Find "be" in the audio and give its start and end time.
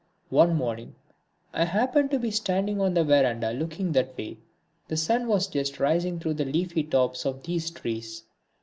2.17-2.31